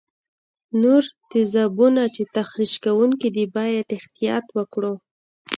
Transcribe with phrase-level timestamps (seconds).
[0.81, 4.93] نور تیزابونه چې تخریش کوونکي دي باید احتیاط وکړو.